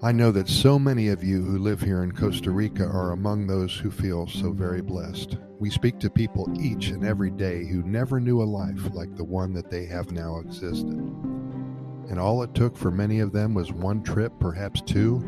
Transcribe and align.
I 0.00 0.12
know 0.12 0.30
that 0.30 0.48
so 0.48 0.78
many 0.78 1.08
of 1.08 1.24
you 1.24 1.42
who 1.42 1.58
live 1.58 1.80
here 1.80 2.04
in 2.04 2.12
Costa 2.12 2.52
Rica 2.52 2.84
are 2.84 3.10
among 3.10 3.48
those 3.48 3.76
who 3.76 3.90
feel 3.90 4.28
so 4.28 4.52
very 4.52 4.80
blessed. 4.80 5.38
We 5.58 5.70
speak 5.70 5.98
to 5.98 6.08
people 6.08 6.48
each 6.56 6.90
and 6.90 7.04
every 7.04 7.32
day 7.32 7.66
who 7.66 7.82
never 7.82 8.20
knew 8.20 8.40
a 8.40 8.44
life 8.44 8.94
like 8.94 9.16
the 9.16 9.24
one 9.24 9.52
that 9.54 9.72
they 9.72 9.86
have 9.86 10.12
now 10.12 10.38
existed. 10.38 10.94
And 10.94 12.20
all 12.20 12.44
it 12.44 12.54
took 12.54 12.76
for 12.76 12.92
many 12.92 13.18
of 13.18 13.32
them 13.32 13.54
was 13.54 13.72
one 13.72 14.04
trip, 14.04 14.32
perhaps 14.38 14.80
two, 14.82 15.18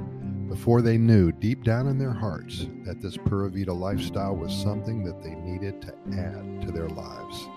before 0.48 0.82
they 0.82 0.98
knew 0.98 1.32
deep 1.32 1.64
down 1.64 1.88
in 1.88 1.98
their 1.98 2.14
hearts 2.14 2.68
that 2.84 3.00
this 3.00 3.16
Pura 3.16 3.50
Vida 3.50 3.72
lifestyle 3.72 4.36
was 4.36 4.54
something 4.54 5.02
that 5.02 5.20
they 5.20 5.34
needed 5.34 5.82
to 5.82 5.92
add 6.16 6.62
to 6.62 6.70
their 6.70 6.88
lives. 6.88 7.48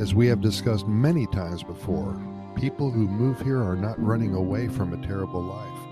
As 0.00 0.12
we 0.12 0.26
have 0.26 0.40
discussed 0.40 0.88
many 0.88 1.28
times 1.28 1.62
before, 1.62 2.20
people 2.56 2.90
who 2.90 3.06
move 3.06 3.40
here 3.42 3.62
are 3.62 3.76
not 3.76 4.02
running 4.02 4.34
away 4.34 4.66
from 4.66 4.92
a 4.92 5.06
terrible 5.06 5.40
life. 5.40 5.85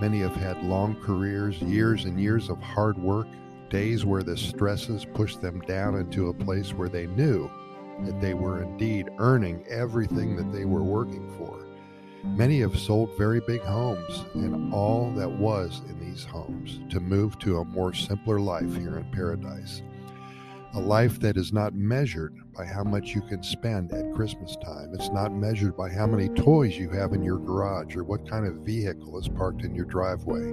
Many 0.00 0.20
have 0.20 0.36
had 0.36 0.62
long 0.64 0.96
careers, 0.96 1.60
years 1.62 2.04
and 2.04 2.20
years 2.20 2.48
of 2.50 2.60
hard 2.60 2.98
work, 2.98 3.28
days 3.70 4.04
where 4.04 4.22
the 4.22 4.36
stresses 4.36 5.04
pushed 5.04 5.40
them 5.40 5.60
down 5.60 5.96
into 5.96 6.28
a 6.28 6.34
place 6.34 6.72
where 6.74 6.88
they 6.88 7.06
knew 7.06 7.50
that 8.02 8.20
they 8.20 8.34
were 8.34 8.62
indeed 8.62 9.08
earning 9.18 9.64
everything 9.68 10.36
that 10.36 10.52
they 10.52 10.64
were 10.64 10.82
working 10.82 11.32
for. 11.38 11.64
Many 12.24 12.60
have 12.60 12.78
sold 12.78 13.10
very 13.16 13.40
big 13.40 13.60
homes 13.60 14.24
and 14.34 14.72
all 14.72 15.12
that 15.12 15.30
was 15.30 15.82
in 15.88 16.00
these 16.00 16.24
homes 16.24 16.80
to 16.90 16.98
move 16.98 17.38
to 17.40 17.58
a 17.58 17.64
more 17.64 17.92
simpler 17.92 18.40
life 18.40 18.76
here 18.76 18.96
in 18.98 19.04
paradise. 19.12 19.82
A 20.74 20.80
life 20.80 21.20
that 21.20 21.36
is 21.36 21.52
not 21.52 21.72
measured 21.72 22.34
by 22.52 22.66
how 22.66 22.82
much 22.82 23.14
you 23.14 23.20
can 23.20 23.44
spend 23.44 23.92
at 23.92 24.12
Christmas 24.12 24.56
time. 24.56 24.92
It's 24.92 25.08
not 25.10 25.32
measured 25.32 25.76
by 25.76 25.88
how 25.88 26.04
many 26.08 26.28
toys 26.30 26.76
you 26.76 26.90
have 26.90 27.12
in 27.12 27.22
your 27.22 27.38
garage 27.38 27.94
or 27.94 28.02
what 28.02 28.28
kind 28.28 28.44
of 28.44 28.66
vehicle 28.66 29.16
is 29.16 29.28
parked 29.28 29.62
in 29.62 29.72
your 29.72 29.84
driveway. 29.84 30.50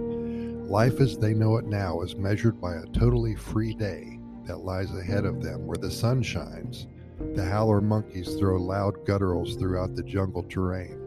Life 0.70 1.02
as 1.02 1.18
they 1.18 1.34
know 1.34 1.58
it 1.58 1.66
now 1.66 2.02
is 2.02 2.16
measured 2.16 2.62
by 2.62 2.76
a 2.76 2.86
totally 2.94 3.36
free 3.36 3.73
day 3.73 4.20
that 4.46 4.59
lies 4.59 4.92
ahead 4.92 5.26
of 5.26 5.42
them 5.42 5.66
where 5.66 5.80
the 5.80 5.90
sun 5.90 6.22
shines. 6.22 6.86
The 7.34 7.44
howler 7.44 7.81
monkeys 7.81 8.36
throw 8.36 8.62
loud 8.62 9.03
gutturals 9.08 9.58
throughout 9.58 9.96
the 9.96 10.03
jungle 10.03 10.44
terrain. 10.44 11.00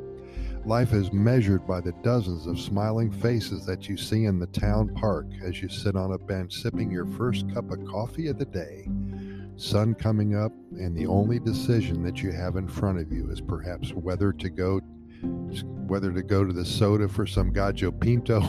Life 0.67 0.92
is 0.92 1.12
measured 1.12 1.69
by 1.69 1.83
the 1.83 1.92
dozens 2.02 2.46
of 2.48 2.58
smiling 2.58 3.12
faces 3.12 3.64
that 3.67 3.89
you 3.89 3.96
see 3.96 4.24
in 4.24 4.41
the 4.41 4.46
town 4.48 4.92
park 4.94 5.27
as 5.44 5.62
you 5.62 5.69
sit 5.69 5.94
on 5.94 6.14
a 6.14 6.19
bench 6.19 6.55
sipping 6.55 6.91
your 6.91 7.06
first 7.06 7.52
cup 7.55 7.70
of 7.70 7.84
coffee 7.84 8.27
of 8.27 8.39
the 8.39 8.46
day 8.46 8.89
sun 9.56 9.94
coming 9.94 10.36
up, 10.36 10.52
and 10.72 10.97
the 10.97 11.06
only 11.06 11.38
decision 11.38 12.02
that 12.02 12.22
you 12.22 12.33
have 12.33 12.56
in 12.56 12.69
front 12.69 12.98
of 12.98 13.12
you 13.12 13.30
is 13.30 13.41
perhaps 13.41 13.92
whether 13.92 14.33
to 14.33 14.50
go 14.50 14.80
whether 15.86 16.12
to 16.12 16.22
go 16.22 16.44
to 16.44 16.52
the 16.52 16.64
soda 16.64 17.08
for 17.08 17.27
some 17.27 17.52
gallo 17.52 17.91
pinto 17.92 18.42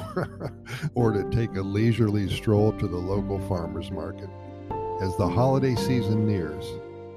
or 0.95 1.11
to 1.11 1.29
take 1.29 1.55
a 1.55 1.61
leisurely 1.61 2.29
stroll 2.29 2.71
to 2.73 2.87
the 2.87 2.97
local 2.97 3.39
farmers 3.47 3.91
market. 3.91 4.29
As 5.01 5.15
the 5.17 5.27
holiday 5.27 5.75
season 5.75 6.25
nears, 6.25 6.65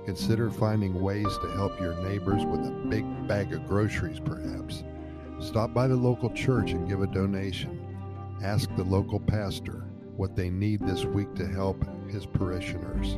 consider 0.05 0.51
finding 0.51 1.01
ways 1.01 1.39
to 1.43 1.51
help 1.53 1.79
your 1.81 1.95
neighbors 2.03 2.45
with 2.45 2.61
a 2.67 2.87
big 2.89 3.05
bag 3.29 3.53
of 3.53 3.67
groceries, 3.67 4.21
perhaps. 4.21 4.85
Stop 5.41 5.73
by 5.73 5.87
the 5.87 5.97
local 5.97 6.31
church 6.31 6.73
and 6.73 6.89
give 6.89 7.03
a 7.03 7.07
donation. 7.07 7.81
Ask 8.43 8.75
the 8.77 8.85
local 8.85 9.21
pastor 9.21 9.85
what 10.17 10.35
they 10.35 10.51
need 10.51 10.81
this 10.81 11.05
week 11.05 11.35
to 11.37 11.47
help 11.47 11.85
his 12.09 12.27
parishioners. 12.27 13.17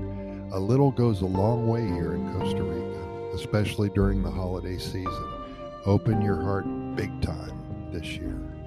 A 0.53 0.59
little 0.59 0.91
goes 0.91 1.21
a 1.21 1.27
long 1.27 1.69
way 1.69 1.87
here 1.87 2.15
in 2.15 2.33
Costa 2.33 2.65
Rica, 2.65 3.35
especially 3.35 3.89
during 3.91 4.21
the 4.21 4.31
holiday 4.31 4.79
season. 4.79 5.29
Open 5.87 6.21
your 6.21 6.43
heart 6.43 6.65
big 6.97 7.23
time 7.23 7.89
this 7.93 8.17
year. 8.17 8.60